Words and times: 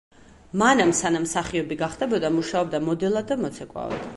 მანამ 0.61 0.93
სანამ 0.99 1.23
მსახიობი 1.27 1.77
გახდებოდა 1.83 2.33
მუშაობდა 2.39 2.81
მოდელად 2.87 3.29
და 3.35 3.39
მოცეკვავედ. 3.45 4.09